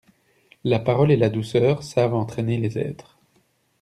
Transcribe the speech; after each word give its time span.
La 0.63 0.79
parole 0.79 1.11
et 1.11 1.15
la 1.15 1.29
douceur 1.29 1.83
savent 1.83 2.15
entraîner 2.15 2.57
les 2.57 2.79
êtres. 2.79 3.19